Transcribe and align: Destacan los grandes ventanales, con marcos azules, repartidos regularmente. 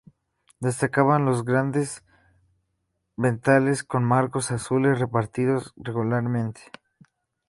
Destacan 0.59 1.25
los 1.25 1.45
grandes 1.45 2.03
ventanales, 3.17 3.83
con 3.83 4.03
marcos 4.03 4.49
azules, 4.51 4.97
repartidos 4.97 5.73
regularmente. 5.75 6.61